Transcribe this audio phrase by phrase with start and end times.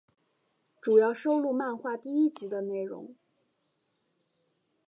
[0.81, 3.13] 主要收录漫画第一集的内容。